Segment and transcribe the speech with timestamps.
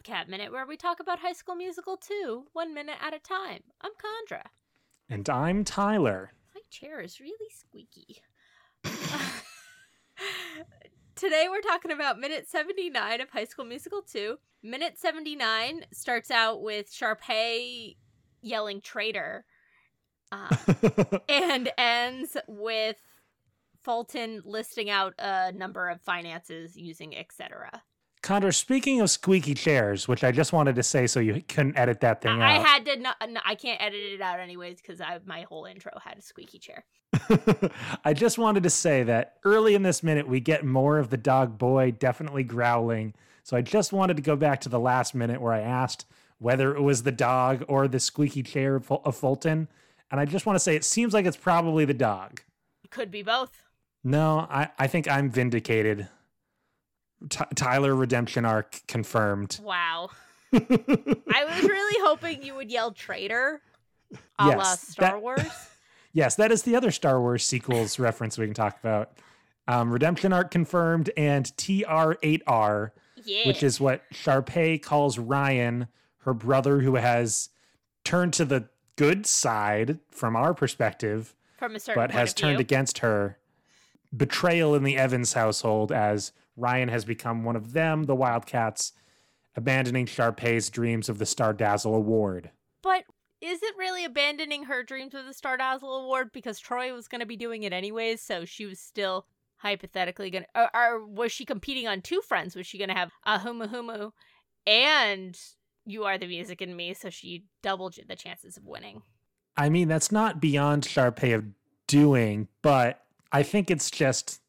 [0.00, 3.60] Wildcat Minute, where we talk about High School Musical 2, one minute at a time.
[3.82, 4.44] I'm Condra.
[5.10, 6.32] And I'm Tyler.
[6.54, 8.22] My chair is really squeaky.
[11.14, 14.38] Today we're talking about minute 79 of High School Musical 2.
[14.62, 17.96] Minute 79 starts out with Sharpay
[18.40, 19.44] yelling traitor
[20.32, 20.56] uh,
[21.28, 22.96] and ends with
[23.82, 27.82] Fulton listing out a number of finances using etc.
[28.30, 31.98] Condor, speaking of squeaky chairs, which I just wanted to say so you couldn't edit
[32.02, 35.00] that thing I, I had to not, no, I can't edit it out anyways because
[35.26, 36.84] my whole intro had a squeaky chair.
[38.04, 41.16] I just wanted to say that early in this minute, we get more of the
[41.16, 43.14] dog boy definitely growling.
[43.42, 46.06] So I just wanted to go back to the last minute where I asked
[46.38, 49.66] whether it was the dog or the squeaky chair of of Fulton.
[50.08, 52.42] And I just want to say it seems like it's probably the dog.
[52.90, 53.64] Could be both.
[54.04, 56.08] No, I, I think I'm vindicated.
[57.28, 59.60] T- Tyler redemption arc confirmed.
[59.62, 60.10] Wow.
[60.52, 63.60] I was really hoping you would yell traitor
[64.38, 65.40] a la Star that- Wars.
[66.12, 69.12] Yes, that is the other Star Wars sequels reference we can talk about.
[69.68, 72.90] Um, redemption arc confirmed and TR8R,
[73.24, 73.46] Yeah.
[73.46, 75.86] which is what Sharpay calls Ryan,
[76.22, 77.50] her brother who has
[78.02, 82.60] turned to the good side from our perspective, from a certain but has turned view.
[82.62, 83.38] against her.
[84.16, 88.92] Betrayal in the Evans household as Ryan has become one of them, the Wildcats,
[89.56, 92.50] abandoning Sharpay's dreams of the Star Dazzle Award.
[92.82, 93.04] But
[93.40, 97.20] is it really abandoning her dreams of the Star Dazzle Award because Troy was going
[97.20, 98.20] to be doing it anyways?
[98.20, 100.60] So she was still hypothetically going to.
[100.60, 102.54] Or, or was she competing on two fronts?
[102.54, 104.12] Was she going to have a Humu Humu
[104.66, 105.38] and
[105.86, 106.94] You Are the Music in Me?
[106.94, 109.02] So she doubled the chances of winning.
[109.56, 111.44] I mean, that's not beyond Sharpay of
[111.86, 113.02] doing, but
[113.32, 114.40] I think it's just,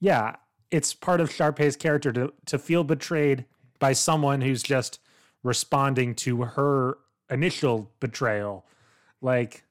[0.00, 0.36] yeah,
[0.72, 3.44] it's part of Sharpay's character to, to feel betrayed
[3.78, 4.98] by someone who's just
[5.44, 6.98] responding to her
[7.30, 8.64] initial betrayal.
[9.20, 9.64] Like,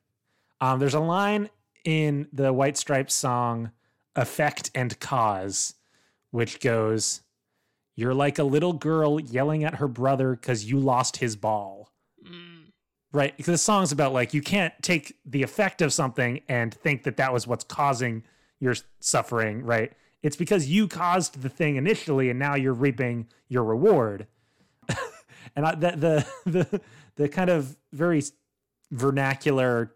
[0.62, 1.50] um, there's a line
[1.84, 3.72] in the White Stripes song,
[4.16, 5.74] Effect and Cause,
[6.30, 7.22] which goes,
[7.96, 11.90] You're like a little girl yelling at her brother because you lost his ball.
[12.24, 12.66] Mm.
[13.12, 17.04] Right, because the song's about like you can't take the effect of something and think
[17.04, 18.24] that that was what's causing
[18.60, 19.94] your suffering, right?
[20.24, 24.28] It's because you caused the thing initially, and now you're reaping your reward.
[25.56, 26.82] and I, the, the the
[27.16, 28.22] the kind of very
[28.92, 29.94] vernacular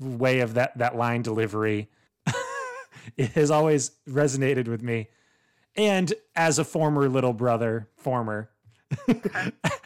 [0.00, 1.88] way of that that line delivery
[3.16, 5.08] it has always resonated with me.
[5.76, 8.50] And as a former little brother, former,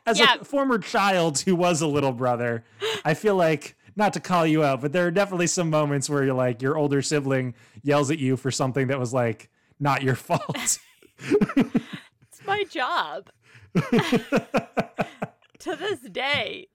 [0.06, 0.36] as Yeah.
[0.40, 2.64] a former child who was a little brother,
[3.04, 6.24] I feel like not to call you out, but there are definitely some moments where
[6.24, 9.50] you're like your older sibling yells at you for something that was like
[9.80, 10.78] not your fault.
[12.30, 13.30] It's my job
[13.74, 16.68] to this day.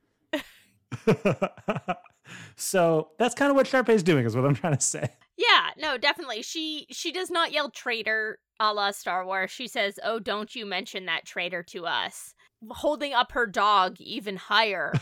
[2.55, 5.09] so that's kind of what Sharpay's doing, is what I'm trying to say.
[5.37, 6.41] Yeah, no, definitely.
[6.43, 9.51] She she does not yell traitor a la Star Wars.
[9.51, 12.33] She says, "Oh, don't you mention that traitor to us."
[12.69, 14.93] Holding up her dog even higher.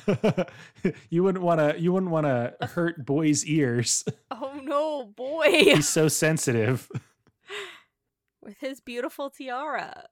[1.09, 1.79] you wouldn't want to.
[1.79, 4.03] You wouldn't want to hurt boys' ears.
[4.31, 6.89] oh no, boy, He's so sensitive.
[8.41, 10.07] With his beautiful tiara.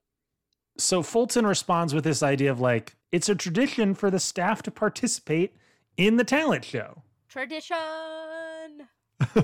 [0.77, 4.71] So Fulton responds with this idea of like it's a tradition for the staff to
[4.71, 5.55] participate
[5.97, 7.03] in the talent show.
[7.27, 7.75] Tradition.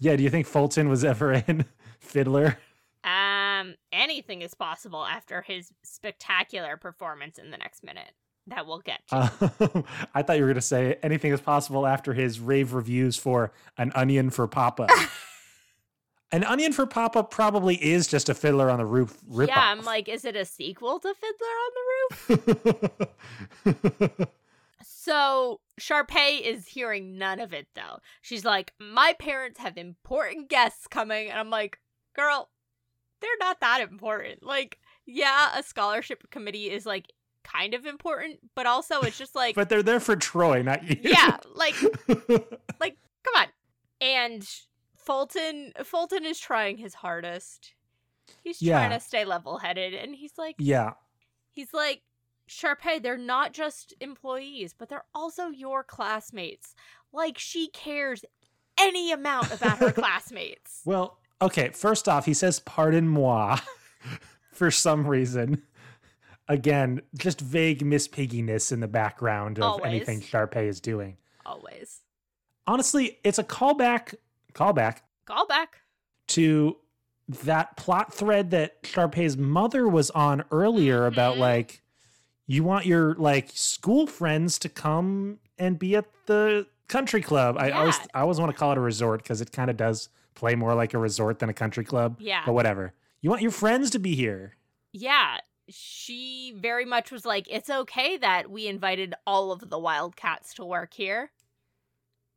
[0.00, 1.66] yeah, do you think Fulton was ever in
[2.00, 2.58] Fiddler?
[3.04, 8.12] Um, anything is possible after his spectacular performance in the next minute.
[8.46, 9.16] That we'll get to.
[9.16, 9.82] Uh,
[10.14, 13.52] I thought you were going to say anything is possible after his rave reviews for
[13.78, 14.86] An Onion for Papa.
[16.34, 19.46] An Onion for Papa probably is just a Fiddler on the Roof ripoff.
[19.46, 21.70] yeah, I'm like, is it a sequel to Fiddler on
[22.34, 22.76] the
[24.08, 24.28] Roof?
[24.82, 27.98] So Sharpay is hearing none of it though.
[28.22, 31.28] She's like, My parents have important guests coming.
[31.28, 31.78] And I'm like,
[32.16, 32.48] Girl,
[33.20, 34.42] they're not that important.
[34.42, 37.12] Like, yeah, a scholarship committee is like
[37.42, 40.96] kind of important, but also it's just like, but they're there for Troy, not you.
[41.02, 41.74] yeah, like,
[42.80, 43.46] like, come on.
[44.00, 44.48] And
[45.04, 47.74] Fulton, Fulton is trying his hardest.
[48.42, 49.94] He's trying to stay level headed.
[49.94, 50.92] And he's like, yeah.
[51.52, 52.02] He's like,
[52.48, 56.74] Sharpay, they're not just employees, but they're also your classmates.
[57.12, 58.24] Like she cares
[58.78, 60.82] any amount about her classmates.
[60.84, 61.70] Well, okay.
[61.70, 63.58] First off, he says "pardon moi"
[64.52, 65.62] for some reason.
[66.48, 69.86] Again, just vague Miss Pigginess in the background of Always.
[69.86, 71.16] anything Sharpay is doing.
[71.46, 72.00] Always.
[72.66, 74.14] Honestly, it's a callback,
[74.54, 75.66] callback Callback.
[76.28, 76.76] to
[77.28, 81.40] that plot thread that Sharpay's mother was on earlier about Mhm.
[81.40, 81.82] like,
[82.46, 87.56] you want your like school friends to come and be at the country club.
[87.58, 90.10] I always I always want to call it a resort because it kind of does
[90.34, 92.16] play more like a resort than a country club.
[92.20, 92.42] Yeah.
[92.44, 92.92] But whatever.
[93.22, 94.56] You want your friends to be here.
[94.92, 95.38] Yeah,
[95.70, 100.64] she very much was like, it's okay that we invited all of the Wildcats to
[100.64, 101.30] work here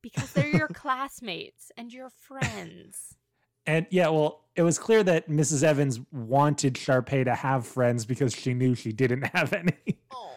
[0.01, 3.15] because they're your classmates and your friends.
[3.69, 5.61] And yeah, well, it was clear that Mrs.
[5.61, 9.99] Evans wanted Sharpay to have friends because she knew she didn't have any.
[10.09, 10.31] Oh,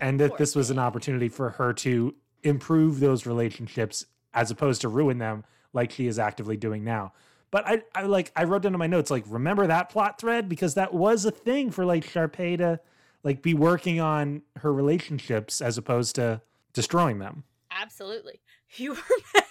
[0.00, 4.88] and that this was an opportunity for her to improve those relationships as opposed to
[4.88, 7.12] ruin them like she is actively doing now.
[7.50, 10.48] But I, I like I wrote down in my notes like remember that plot thread
[10.48, 12.80] because that was a thing for like Sharpay to
[13.24, 16.40] like be working on her relationships as opposed to
[16.72, 17.44] destroying them.
[17.80, 18.40] Absolutely.
[18.76, 19.00] You were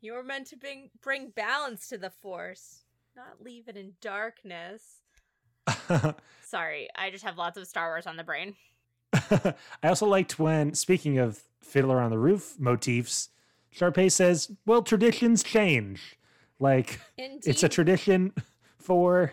[0.00, 2.84] You were meant to bring bring balance to the force,
[3.16, 5.00] not leave it in darkness.
[6.44, 8.54] Sorry, I just have lots of Star Wars on the brain.
[9.14, 13.30] I also liked when speaking of Fiddler on the Roof motifs,
[13.74, 16.18] Sharpay says, "Well, traditions change."
[16.58, 17.48] Like Indeed.
[17.48, 18.32] it's a tradition
[18.78, 19.32] for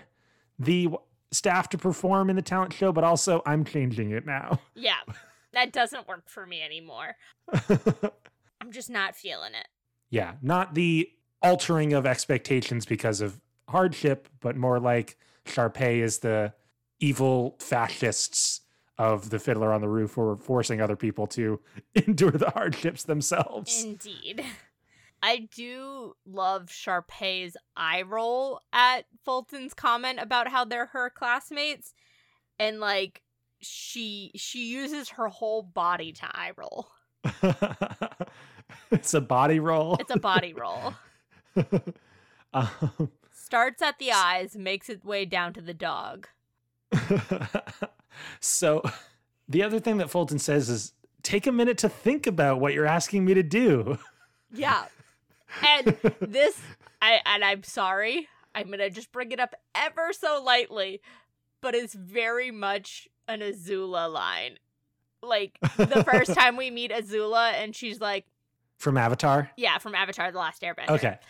[0.57, 0.89] the
[1.31, 4.61] staff to perform in the talent show, but also I'm changing it now.
[4.75, 4.99] yeah.
[5.53, 7.15] That doesn't work for me anymore.
[8.61, 9.67] I'm just not feeling it.
[10.09, 11.09] yeah, not the
[11.41, 16.53] altering of expectations because of hardship, but more like Sharpay is the
[16.99, 18.61] evil fascists
[18.97, 21.59] of the Fiddler on the Roof who are forcing other people to
[21.95, 23.83] endure the hardships themselves.
[23.83, 24.45] Indeed.
[25.23, 31.93] I do love Sharpay's eye roll at Fulton's comment about how they're her classmates.
[32.59, 33.21] And like
[33.61, 36.89] she she uses her whole body to eye roll.
[38.91, 39.97] it's a body roll.
[39.99, 40.93] It's a body roll.
[42.53, 46.27] um, Starts at the eyes, makes its way down to the dog.
[48.39, 48.81] so
[49.47, 50.93] the other thing that Fulton says is
[51.23, 53.97] take a minute to think about what you're asking me to do.
[54.53, 54.85] Yeah.
[55.65, 56.59] And this
[57.01, 58.27] I and I'm sorry.
[58.53, 61.01] I'm going to just bring it up ever so lightly,
[61.61, 64.57] but it's very much an Azula line.
[65.21, 68.25] Like the first time we meet Azula and she's like,
[68.77, 69.51] From Avatar?
[69.55, 70.89] yeah, from Avatar the Last Airbender.
[70.89, 71.17] Okay.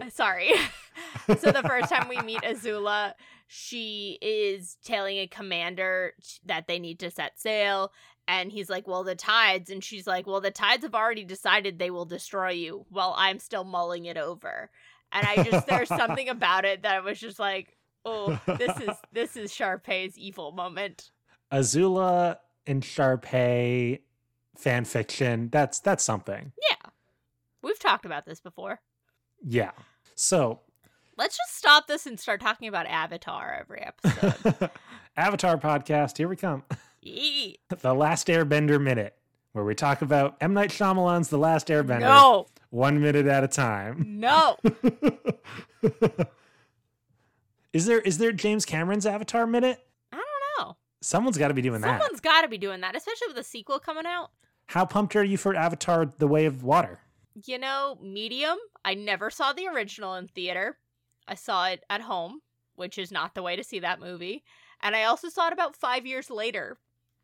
[0.00, 0.52] Uh, sorry.
[1.38, 3.14] so the first time we meet Azula,
[3.46, 6.12] she is telling a commander
[6.44, 7.92] that they need to set sail.
[8.26, 9.70] And he's like, Well, the tides.
[9.70, 13.38] And she's like, Well, the tides have already decided they will destroy you while I'm
[13.38, 14.70] still mulling it over.
[15.12, 19.36] And I just, there's something about it that was just like, Oh, this is, this
[19.36, 21.10] is Sharpay's evil moment.
[21.52, 22.36] Azula
[22.66, 24.00] and Sharpay
[24.56, 25.48] fan fiction.
[25.50, 26.52] That's that's something.
[26.70, 26.90] Yeah.
[27.62, 28.80] We've talked about this before.
[29.44, 29.70] Yeah.
[30.14, 30.60] So
[31.16, 34.70] Let's just stop this and start talking about Avatar every episode.
[35.16, 36.62] Avatar podcast, here we come.
[37.02, 37.56] Yee.
[37.80, 39.16] The Last Airbender Minute,
[39.52, 40.54] where we talk about M.
[40.54, 44.04] Night Shyamalan's The Last Airbender No, one minute at a time.
[44.20, 44.56] no.
[47.72, 49.84] Is there is there James Cameron's Avatar minute?
[50.12, 50.76] I don't know.
[51.00, 52.00] Someone's got to be doing that.
[52.00, 54.30] Someone's got to be doing that, especially with a sequel coming out.
[54.66, 57.00] How pumped are you for Avatar: The Way of Water?
[57.46, 58.58] You know, Medium.
[58.84, 60.78] I never saw the original in theater.
[61.26, 62.40] I saw it at home,
[62.74, 64.44] which is not the way to see that movie.
[64.80, 66.78] And I also saw it about five years later.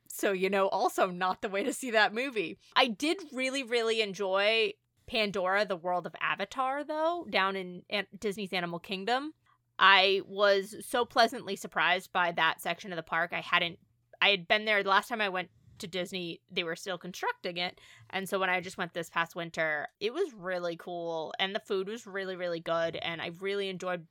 [0.09, 2.59] So, you know, also not the way to see that movie.
[2.77, 4.75] I did really, really enjoy
[5.07, 7.83] Pandora, the world of Avatar, though, down in
[8.19, 9.33] Disney's Animal Kingdom.
[9.79, 13.33] I was so pleasantly surprised by that section of the park.
[13.33, 13.79] I hadn't,
[14.21, 17.57] I had been there the last time I went to Disney, they were still constructing
[17.57, 17.81] it.
[18.11, 21.61] And so when I just went this past winter, it was really cool and the
[21.61, 22.97] food was really, really good.
[22.97, 24.07] And I really enjoyed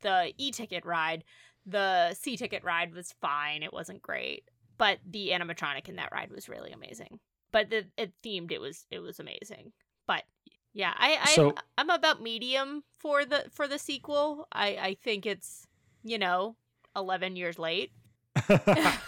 [0.00, 1.24] the e ticket ride.
[1.66, 4.50] The C ticket ride was fine, it wasn't great.
[4.76, 7.20] But the animatronic in that ride was really amazing.
[7.52, 9.72] But the it themed it was it was amazing.
[10.06, 10.24] But
[10.74, 14.46] yeah, I, I So- I'm about medium for the for the sequel.
[14.52, 15.66] I, I think it's,
[16.02, 16.56] you know,
[16.94, 17.92] eleven years late.
[18.48, 18.98] but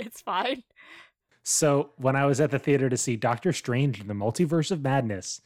[0.00, 0.62] it's fine.
[1.42, 4.82] so when I was at the theater to see Doctor Strange in the Multiverse of
[4.82, 5.40] Madness,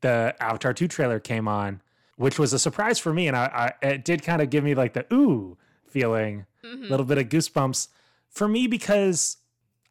[0.00, 1.80] the Avatar 2 trailer came on,
[2.16, 4.74] which was a surprise for me, and I, I it did kind of give me
[4.74, 6.90] like the ooh feeling, a Mhm.
[6.90, 7.88] little bit of goosebumps
[8.28, 9.38] for me because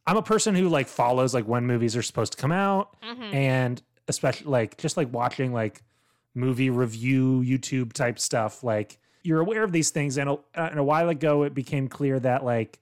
[0.06, 3.34] I'm a person who like follows like when movies are supposed to come out, Mhm.
[3.34, 5.82] and especially like just like watching like
[6.34, 8.64] movie review YouTube type stuff.
[8.64, 12.20] Like you're aware of these things, and a, and a while ago it became clear
[12.20, 12.80] that like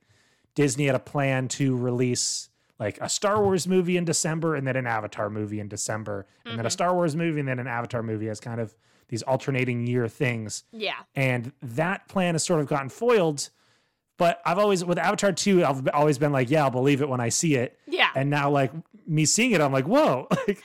[0.56, 2.50] Disney had a plan to release
[2.80, 6.58] like a Star Wars movie in December and then an Avatar movie in December, and
[6.58, 6.74] then a Mhm.
[6.74, 8.75] Star Wars movie and then an Avatar movie as kind of
[9.10, 10.63] these alternating year things.
[10.72, 10.96] Yeah.
[11.15, 13.50] And that plan has sort of gotten foiled
[14.17, 17.20] But I've always with Avatar 2, I've always been like, yeah, I'll believe it when
[17.20, 17.79] I see it.
[17.88, 18.10] Yeah.
[18.15, 18.72] And now like
[19.08, 20.27] me seeing it, I'm like, whoa.
[20.48, 20.60] Like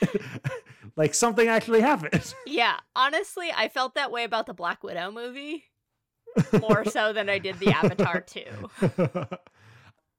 [0.95, 2.33] like something actually happened.
[2.45, 2.77] Yeah.
[2.95, 5.63] Honestly, I felt that way about the Black Widow movie
[6.59, 8.43] more so than I did the Avatar 2.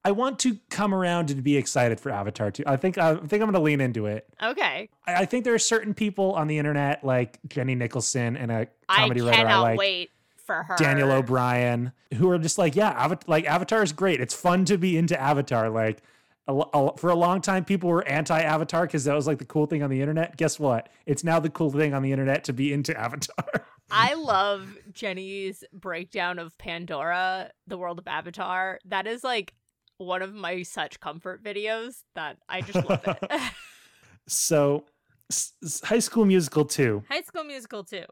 [0.02, 2.64] I want to come around and be excited for Avatar 2.
[2.66, 4.26] I think I think I'm going to lean into it.
[4.42, 4.88] Okay.
[5.06, 8.68] I, I think there are certain people on the internet like Jenny Nicholson and a
[8.88, 10.10] comedy writer cannot I like, wait
[10.50, 10.76] for her.
[10.76, 14.20] Daniel O'Brien, who are just like, yeah, Ava- like Avatar is great.
[14.20, 15.70] It's fun to be into Avatar.
[15.70, 16.02] Like
[16.48, 19.66] a, a- for a long time, people were anti-Avatar because that was like the cool
[19.66, 20.36] thing on the internet.
[20.36, 20.88] Guess what?
[21.06, 23.66] It's now the cool thing on the internet to be into Avatar.
[23.92, 28.78] I love Jenny's breakdown of Pandora, the world of Avatar.
[28.84, 29.54] That is like
[29.98, 33.40] one of my such comfort videos that I just love it.
[34.28, 34.84] so,
[35.30, 35.52] s-
[35.84, 37.04] High School Musical 2.
[37.08, 38.04] High School Musical too.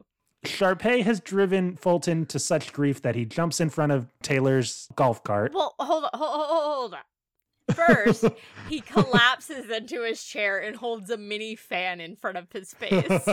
[0.45, 5.23] Sharpay has driven Fulton to such grief that he jumps in front of Taylor's golf
[5.23, 5.53] cart.
[5.53, 7.75] Well, hold on, hold, hold, on.
[7.75, 8.25] First,
[8.69, 13.27] he collapses into his chair and holds a mini fan in front of his face,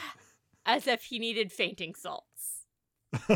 [0.66, 2.66] as if he needed fainting salts.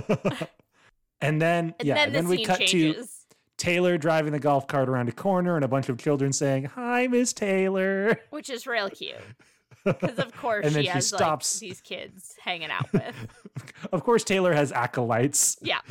[1.21, 3.05] and then, And yeah, then and the then we cut to.
[3.57, 7.07] Taylor driving the golf cart around a corner and a bunch of children saying, Hi,
[7.07, 8.21] Miss Taylor.
[8.31, 9.17] which is real cute.
[9.85, 11.55] Because of course And then she she has stops.
[11.57, 13.15] like these kids hanging out with.
[13.93, 15.57] of course, Taylor has acolytes.
[15.63, 15.81] Yeah.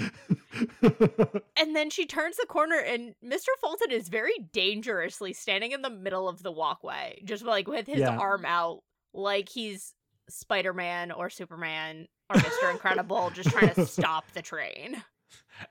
[1.57, 3.47] And then she turns the corner and Mr.
[3.61, 7.99] Fulton is very dangerously standing in the middle of the walkway, just like with his
[7.99, 8.17] Yeah.
[8.17, 8.81] arm out,
[9.13, 9.93] like he's
[10.29, 12.71] Spider Man or Superman or Mr.
[12.71, 15.01] Incredible, just trying to stop the train.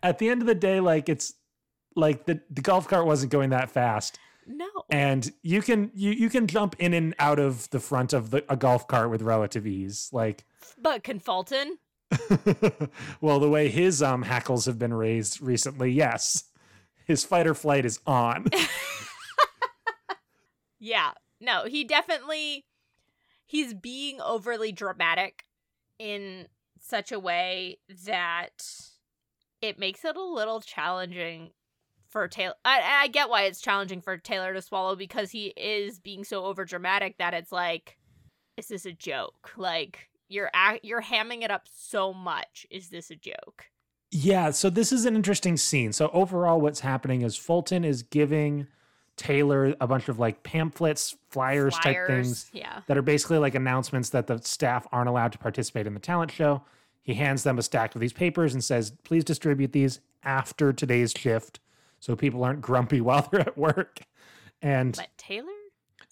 [0.02, 1.34] At the end of the day, like it's
[1.94, 4.18] like the, the golf cart wasn't going that fast.
[4.46, 4.66] No.
[4.90, 8.44] And you can you you can jump in and out of the front of the,
[8.48, 10.08] a golf cart with relative ease.
[10.12, 10.44] Like
[10.78, 11.78] But can Fulton?
[13.20, 16.44] well, the way his um hackles have been raised recently, yes.
[17.04, 18.46] His fight or flight is on.
[20.82, 21.12] Yeah.
[21.40, 22.64] No, he definitely
[23.46, 25.44] he's being overly dramatic
[25.96, 26.48] in
[26.80, 28.66] such a way that
[29.60, 31.50] it makes it a little challenging
[32.12, 32.54] for Taylor.
[32.64, 36.44] I, I get why it's challenging for Taylor to swallow because he is being so
[36.44, 37.96] over dramatic that it's like,
[38.56, 39.50] is this a joke?
[39.56, 40.50] Like you're
[40.82, 42.66] you're hamming it up so much.
[42.70, 43.64] Is this a joke?
[44.10, 45.92] Yeah, so this is an interesting scene.
[45.92, 48.66] So overall what's happening is Fulton is giving
[49.16, 52.80] Taylor a bunch of like pamphlets, flyers, type things Yeah.
[52.88, 56.30] that are basically like announcements that the staff aren't allowed to participate in the talent
[56.30, 56.62] show.
[57.02, 61.12] He hands them a stack of these papers and says, "Please distribute these after today's
[61.16, 61.58] shift
[62.02, 64.00] so people aren't grumpy while they're at work."
[64.60, 65.52] And But Taylor?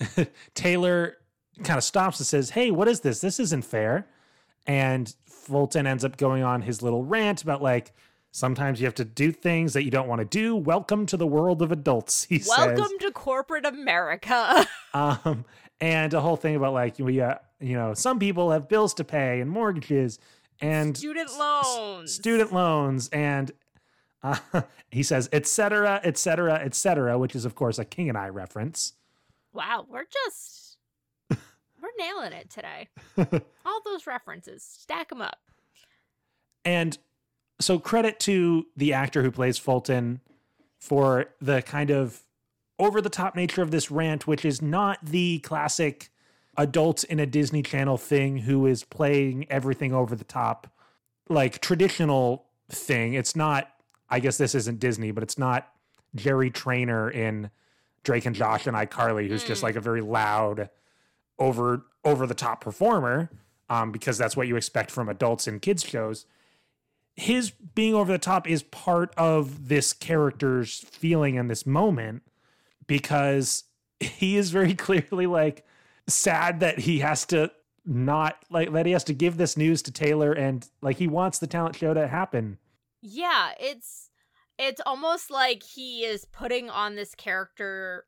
[0.54, 1.16] Taylor
[1.62, 3.20] kind of stops and says, Hey, what is this?
[3.20, 4.08] This isn't fair.
[4.66, 7.92] And Fulton ends up going on his little rant about like,
[8.30, 10.56] sometimes you have to do things that you don't want to do.
[10.56, 12.98] Welcome to the world of adults, he Welcome says.
[13.00, 14.66] to corporate America.
[14.92, 15.44] Um,
[15.80, 19.04] and a whole thing about like, we, uh, you know, some people have bills to
[19.04, 20.18] pay and mortgages
[20.60, 22.12] and Student loans.
[22.12, 23.52] student loans and
[24.22, 24.38] uh,
[24.90, 28.18] he says, et cetera, et cetera, et cetera, which is, of course, a King and
[28.18, 28.94] I reference.
[29.52, 30.60] Wow, we're just
[31.82, 32.88] we're nailing it today.
[33.66, 35.38] All those references, stack them up.
[36.64, 36.96] And
[37.60, 40.20] so credit to the actor who plays Fulton
[40.78, 42.22] for the kind of
[42.78, 46.10] over the top nature of this rant, which is not the classic
[46.56, 50.66] adult in a Disney Channel thing who is playing everything over the top,
[51.28, 53.14] like traditional thing.
[53.14, 53.70] It's not,
[54.10, 55.72] I guess this isn't Disney, but it's not
[56.14, 57.50] Jerry Trainor in
[58.02, 59.64] Drake and Josh and iCarly, who's just Mm.
[59.64, 60.70] like a very loud,
[61.38, 63.30] over over the top performer,
[63.68, 66.26] um, because that's what you expect from adults in kids shows
[67.16, 72.22] his being over the top is part of this character's feeling in this moment
[72.86, 73.64] because
[73.98, 75.66] he is very clearly like
[76.06, 77.50] sad that he has to
[77.84, 81.38] not like that he has to give this news to Taylor and like he wants
[81.38, 82.56] the talent show to happen.
[83.02, 84.10] Yeah, it's
[84.58, 88.04] it's almost like he is putting on this character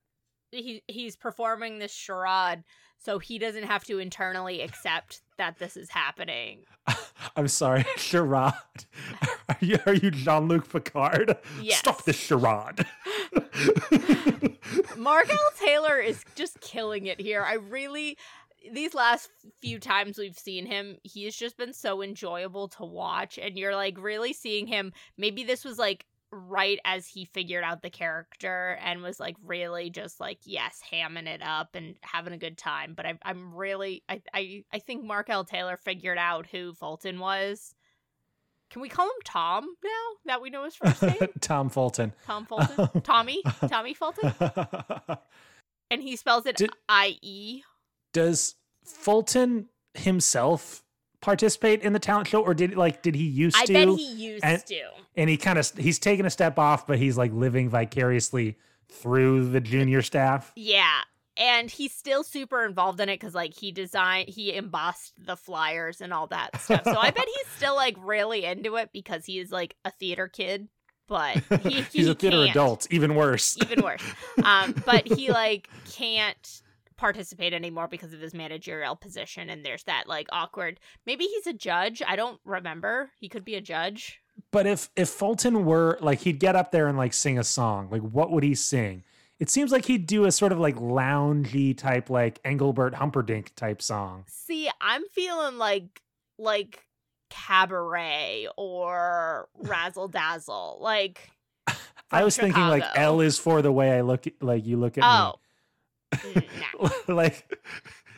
[0.51, 2.63] he he's performing this charade
[2.99, 6.61] so he doesn't have to internally accept that this is happening.
[7.37, 8.53] I'm sorry, charade.
[9.49, 11.37] Are you are you Jean-Luc Picard?
[11.61, 11.81] Yes.
[11.81, 12.87] Stop this charade.
[14.97, 15.51] Mark L.
[15.59, 17.43] Taylor is just killing it here.
[17.43, 18.17] I really
[18.73, 23.57] these last few times we've seen him, he's just been so enjoyable to watch and
[23.59, 27.91] you're like really seeing him maybe this was like right as he figured out the
[27.91, 32.57] character and was like really just like yes hamming it up and having a good
[32.57, 36.73] time but I, i'm really I, I i think mark l taylor figured out who
[36.73, 37.75] fulton was
[38.71, 39.91] Can we call him Tom now
[40.25, 41.19] that we know his first name?
[41.43, 42.15] Tom Fulton.
[42.25, 42.89] Tom Fulton?
[43.03, 43.43] Tommy?
[43.69, 44.33] Tommy Fulton?
[45.91, 47.63] And he spells it Did- I E.
[48.13, 48.55] Does
[48.85, 50.83] Fulton himself
[51.21, 53.79] participate in the talent show, or did like did he used I to?
[53.79, 54.81] I bet he used and- to.
[55.17, 58.57] and he kind of he's taken a step off, but he's like living vicariously
[58.89, 60.53] through the junior staff.
[60.57, 61.01] Yeah.
[61.39, 66.03] And he's still super involved in it because, like, he designed, he embossed the flyers
[66.03, 66.83] and all that stuff.
[66.85, 70.29] So I bet he's still, like, really into it because he is, like, a theater
[70.29, 70.69] kid.
[71.09, 73.57] But he, he he's a theater adult, even worse.
[73.63, 74.03] even worse.
[74.45, 76.62] Um, but he like can't
[77.03, 80.79] participate anymore because of his managerial position, and there's that like awkward.
[81.05, 82.01] Maybe he's a judge.
[82.07, 83.11] I don't remember.
[83.19, 84.21] He could be a judge.
[84.53, 87.89] But if if Fulton were like he'd get up there and like sing a song,
[87.91, 89.03] like what would he sing?
[89.41, 93.83] It seems like he'd do a sort of like loungy type, like Engelbert Humperdinck type
[93.83, 94.25] song.
[94.29, 96.01] See, I'm feeling like
[96.39, 96.87] like
[97.31, 100.79] cabaret or razzle dazzle.
[100.81, 101.33] Like
[102.13, 105.03] I was thinking like L is for the way I look like you look at
[105.03, 105.35] oh.
[105.35, 105.39] Mm,
[106.13, 106.89] nah.
[107.09, 107.59] like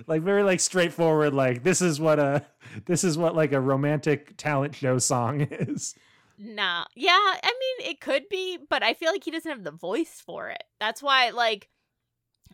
[0.07, 2.45] like very like straightforward, like this is what a
[2.87, 5.95] this is what like a romantic talent show song is.
[6.39, 6.85] Nah.
[6.95, 10.23] Yeah, I mean it could be, but I feel like he doesn't have the voice
[10.25, 10.65] for it.
[10.81, 11.69] That's why like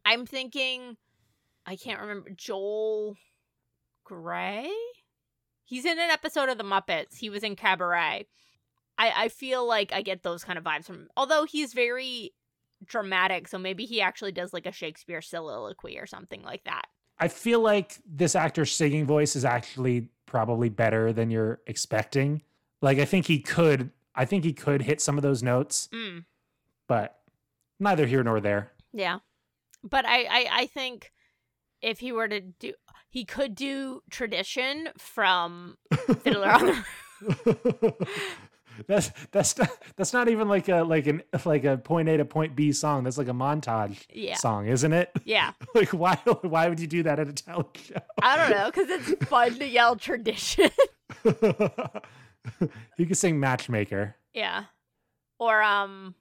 [0.05, 0.97] I'm thinking
[1.67, 3.17] I can't remember Joel
[4.05, 4.71] Grey?
[5.65, 7.17] He's in an episode of the Muppets.
[7.17, 8.27] He was in Cabaret.
[8.99, 11.09] I I feel like I get those kind of vibes from him.
[11.17, 12.33] although he's very
[12.85, 16.87] dramatic, so maybe he actually does like a Shakespeare soliloquy or something like that.
[17.19, 22.43] I feel like this actor's singing voice is actually probably better than you're expecting.
[22.81, 26.25] Like I think he could I think he could hit some of those notes, Mm.
[26.89, 27.19] but
[27.79, 28.73] neither here nor there.
[28.93, 29.19] Yeah.
[29.83, 31.13] But I, I I think
[31.83, 32.73] if he were to do
[33.11, 35.77] he could do tradition from
[36.23, 36.85] Fiddler on
[37.21, 38.07] the
[38.87, 42.25] that's that's not, that's not even like a like an like a point A to
[42.25, 43.05] point B song.
[43.05, 44.35] That's like a montage Yeah.
[44.37, 45.11] song, isn't it?
[45.25, 45.53] Yeah.
[45.75, 47.97] like why why would you do that at a talent show?
[48.23, 50.71] I don't know cuz it's fun to yell tradition.
[52.97, 54.17] you could sing matchmaker.
[54.33, 54.65] yeah.
[55.39, 56.15] Or um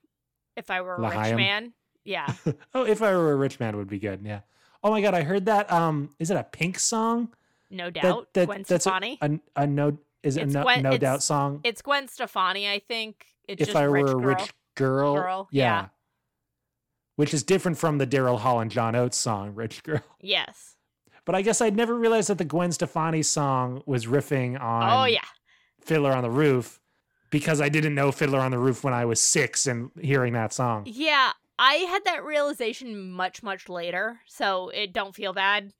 [0.56, 1.72] if I were a rich man.
[2.04, 2.26] Yeah.
[2.74, 4.20] Oh, if I were a rich man would be good.
[4.24, 4.40] Yeah.
[4.82, 5.70] Oh my god, I heard that.
[5.70, 7.28] Um, is it a Pink song?
[7.70, 8.32] No doubt.
[8.32, 9.18] that- Gwen that's a- Stefani.
[9.20, 11.60] A, a no is it a no, Gwen- no doubt song?
[11.64, 13.26] it's Gwen Stefani, I think.
[13.48, 14.20] It's if just I were rich a girl.
[14.20, 15.62] rich girl, girl, yeah.
[15.64, 15.86] yeah.
[17.16, 20.76] Which is different from the Daryl Hall and John Oates song, "Rich Girl." Yes.
[21.26, 25.04] But I guess I'd never realized that the Gwen Stefani song was riffing on oh
[25.04, 25.20] yeah.
[25.80, 26.80] Fiddler on the Roof
[27.30, 30.52] because I didn't know Fiddler on the Roof when I was six and hearing that
[30.52, 30.84] song.
[30.86, 35.72] Yeah, I had that realization much much later, so it don't feel bad.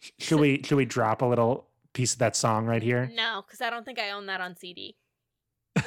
[0.00, 3.10] Sh- Should we should we drop a little piece of that song right here?
[3.14, 4.96] No, because I don't think I own that on CD.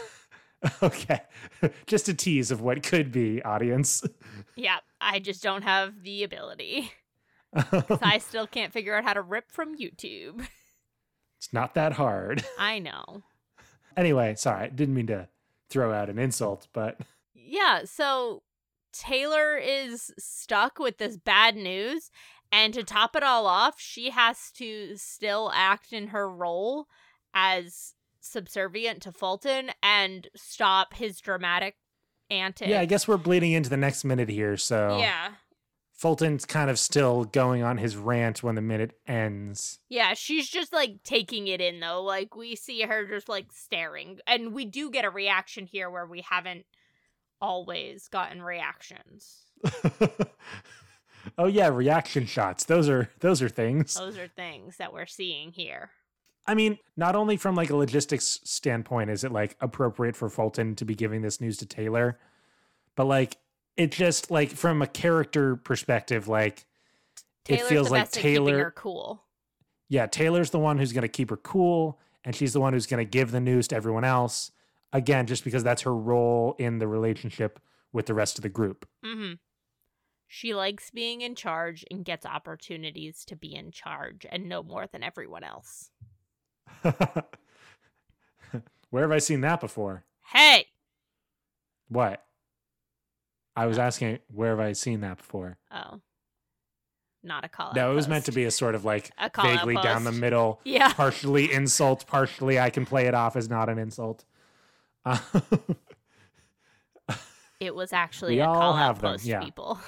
[0.83, 1.21] okay.
[1.85, 4.03] Just a tease of what could be, audience.
[4.59, 6.91] Yeah, I just don't have the ability.
[8.01, 10.47] I still can't figure out how to rip from YouTube.
[11.37, 12.43] it's not that hard.
[12.57, 13.21] I know.
[13.95, 15.27] Anyway, sorry, didn't mean to
[15.69, 16.99] throw out an insult, but
[17.35, 18.41] Yeah, so
[18.91, 22.09] Taylor is stuck with this bad news,
[22.51, 26.87] and to top it all off, she has to still act in her role
[27.33, 31.75] as subservient to Fulton and stop his dramatic
[32.29, 32.69] antics.
[32.69, 34.57] yeah, I guess we're bleeding into the next minute here.
[34.57, 35.31] So Yeah.
[35.93, 39.79] Fulton's kind of still going on his rant when the minute ends.
[39.89, 42.03] Yeah, she's just like taking it in though.
[42.03, 44.19] Like we see her just like staring.
[44.27, 46.65] And we do get a reaction here where we haven't
[47.41, 49.45] always gotten reactions.
[51.37, 52.65] oh yeah, reaction shots.
[52.65, 53.93] Those are those are things.
[53.95, 55.91] Those are things that we're seeing here.
[56.45, 60.75] I mean, not only from like a logistics standpoint is it like appropriate for Fulton
[60.75, 62.17] to be giving this news to Taylor,
[62.95, 63.37] but like
[63.75, 66.65] it just like from a character perspective, like
[67.43, 69.23] Taylor's it feels like Taylor her cool.
[69.89, 72.87] yeah, Taylor's the one who's going to keep her cool, and she's the one who's
[72.87, 74.51] going to give the news to everyone else.
[74.93, 77.59] Again, just because that's her role in the relationship
[77.91, 78.87] with the rest of the group.
[79.05, 79.33] Mm-hmm.
[80.27, 84.85] She likes being in charge and gets opportunities to be in charge and know more
[84.85, 85.89] than everyone else.
[88.89, 90.03] Where have I seen that before?
[90.31, 90.67] Hey,
[91.89, 92.23] What?
[93.55, 95.57] I was asking, where have I seen that before?
[95.71, 96.01] oh,
[97.23, 97.73] not a call.
[97.73, 100.93] No, it was meant to be a sort of like vaguely down the middle, Yeah,
[100.93, 104.25] partially insult, partially I can play it off as not an insult.
[105.03, 105.17] Uh,
[107.59, 109.39] it was actually We a all call have out them, yeah.
[109.39, 109.79] People.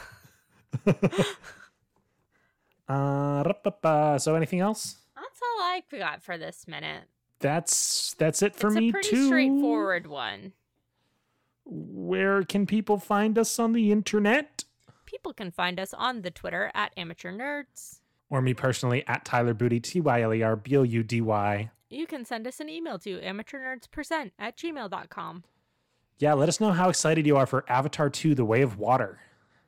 [2.87, 4.17] uh, rup-pa-pa.
[4.17, 4.97] so anything else?
[5.15, 7.03] That's all I got for this minute.
[7.39, 8.75] that's that's it for me.
[8.75, 9.27] it's me a pretty too.
[9.27, 10.53] straightforward one.
[11.65, 14.63] Where can people find us on the internet?
[15.05, 17.99] People can find us on the Twitter at Amateur Nerds.
[18.29, 21.21] Or me personally at Tyler Boudy, T Y L E R B O U D
[21.21, 21.69] Y.
[21.89, 25.43] You can send us an email to amateurnerdspercent at gmail.com.
[26.19, 29.19] Yeah, let us know how excited you are for Avatar 2 The Way of Water.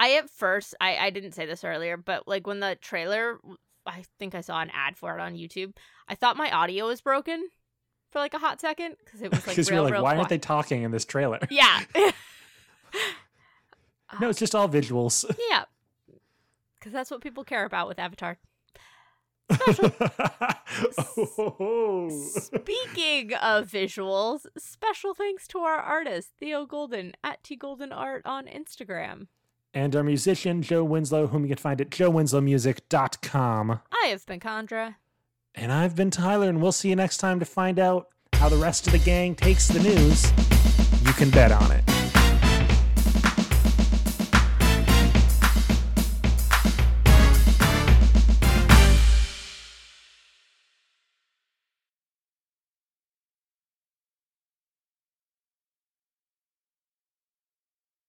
[0.02, 3.40] I at first I I didn't say this earlier, but like when the trailer,
[3.86, 5.76] I think I saw an ad for it on YouTube.
[6.08, 7.50] I thought my audio was broken
[8.10, 10.30] for like a hot second because it was like real, you're like, real why aren't
[10.30, 11.38] they talking in this trailer?
[11.52, 11.82] Yeah,
[14.20, 15.24] no, it's just all visuals.
[15.52, 15.66] yeah,
[16.80, 18.40] because that's what people care about with Avatar.
[21.60, 22.10] oh.
[22.10, 28.48] Speaking of visuals, special thanks to our artist Theo Golden at T Golden Art on
[28.48, 29.28] Instagram.
[29.74, 33.80] And our musician, Joe Winslow, whom you can find at joewinslowmusic.com.
[33.92, 34.96] I have been Condra.
[35.56, 38.58] And I've been Tyler, and we'll see you next time to find out how the
[38.58, 40.32] rest of the gang takes the news.
[41.06, 41.91] You can bet on it.